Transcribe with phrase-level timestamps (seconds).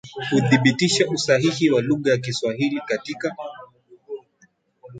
[0.29, 3.35] Kuthibitisha usahihi wa lugha ya Kiswahili katika